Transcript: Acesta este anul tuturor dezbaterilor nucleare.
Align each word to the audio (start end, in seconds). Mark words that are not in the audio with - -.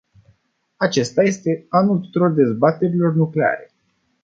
Acesta 0.77 1.21
este 1.23 1.65
anul 1.69 1.99
tuturor 1.99 2.31
dezbaterilor 2.31 3.15
nucleare. 3.15 3.73